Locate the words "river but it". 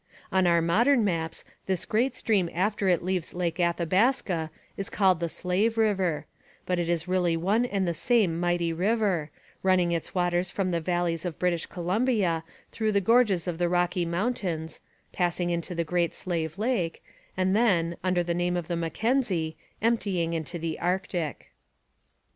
5.77-6.89